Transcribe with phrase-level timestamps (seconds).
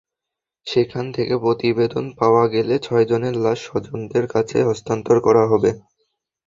[0.67, 5.71] সেখান থেকে প্রতিবেদন পাওয়া গেলে ছয়জনের লাশ স্বজনদের কাছে হস্তান্তর করা হবে।